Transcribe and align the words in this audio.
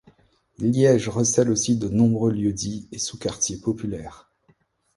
Liège 0.57 1.09
recèle 1.09 1.51
aussi 1.51 1.77
de 1.77 1.87
nombreux 1.87 2.31
lieux-dits 2.31 2.89
et 2.91 2.97
sous-quartiers 2.97 3.59
populaires. 3.59 4.31